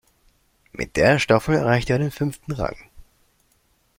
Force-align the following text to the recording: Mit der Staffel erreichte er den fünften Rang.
Mit 0.71 0.95
der 0.95 1.19
Staffel 1.19 1.53
erreichte 1.53 1.93
er 1.93 1.99
den 1.99 2.09
fünften 2.09 2.53
Rang. 2.53 2.75